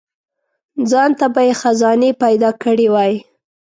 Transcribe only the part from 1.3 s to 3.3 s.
به یې خزانې پیدا کړي وای.